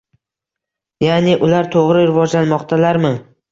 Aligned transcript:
ya’ni: 1.09 1.35
“Ular 1.49 1.71
to‘g‘ri 1.77 2.07
rivojlanmoqdalarmi? 2.09 3.17